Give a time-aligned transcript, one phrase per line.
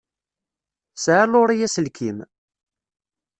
[0.95, 2.17] Tesɛa Laurie aselkim?